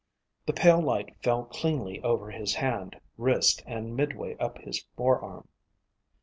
The 0.47 0.53
pale 0.53 0.81
light 0.81 1.15
fell 1.21 1.45
cleanly 1.45 2.01
over 2.01 2.31
his 2.31 2.55
hand, 2.55 2.99
wrist, 3.19 3.61
and 3.67 3.95
midway 3.95 4.35
up 4.37 4.57
his 4.57 4.83
forearm. 4.97 5.47